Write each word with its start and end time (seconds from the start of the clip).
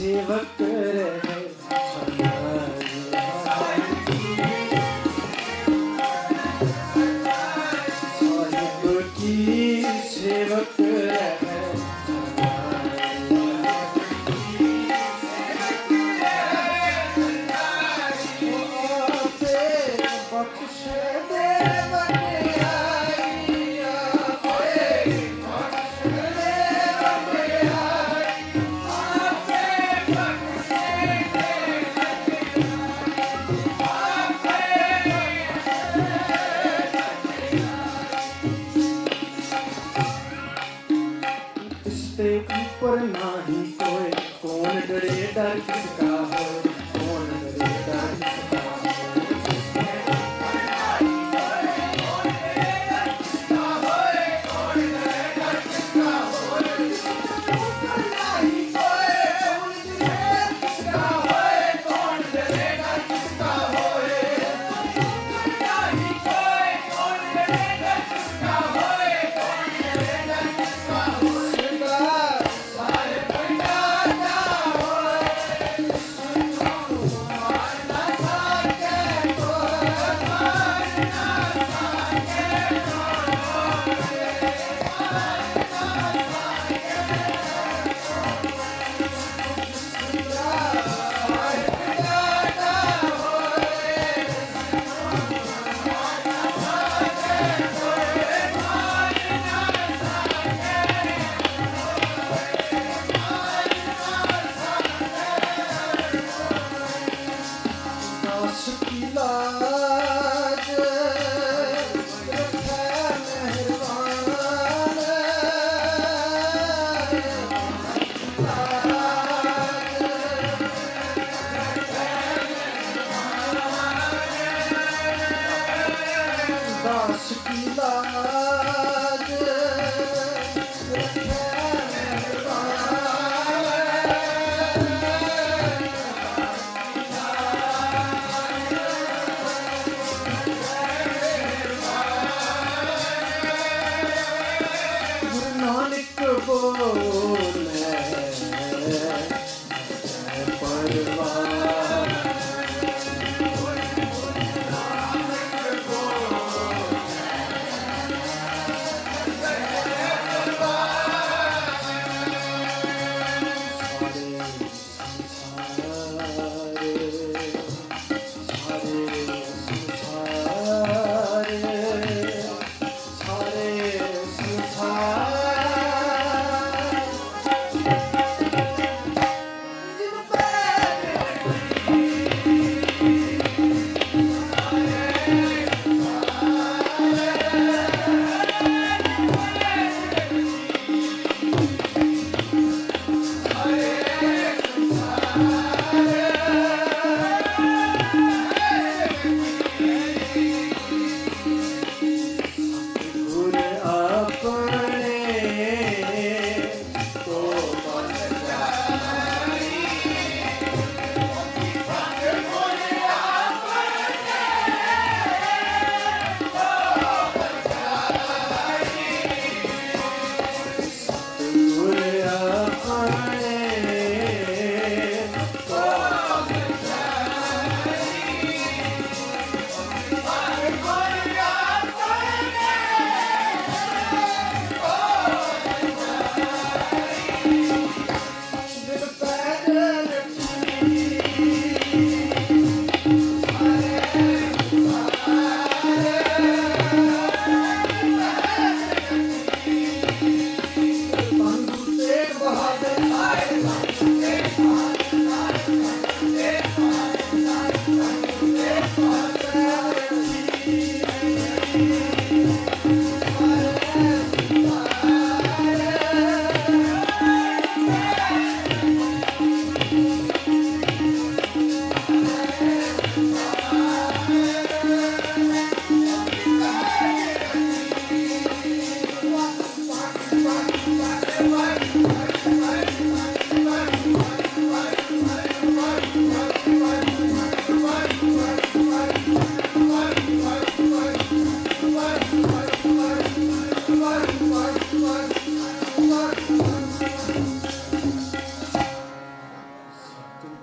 see 0.00 0.16
what 0.28 0.46
the 0.56 0.69
पर 42.82 42.98
नाड़ी 43.08 43.62
कोई 43.82 44.10
कौन 44.42 44.80
डरे 44.88 45.20
डर 45.36 45.58
किसका 45.70 46.10
हो 46.32 46.44
कौन 46.96 47.28
डरे 47.30 47.70
डर 47.86 48.14
किसका 48.24 48.49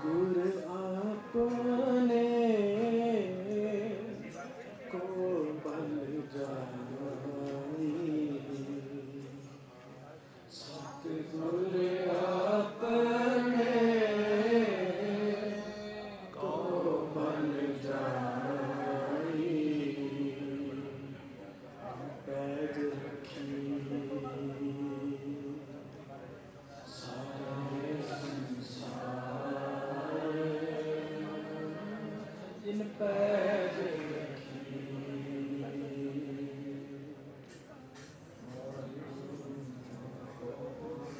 गुरु 0.02 0.48
आपो 0.78 1.77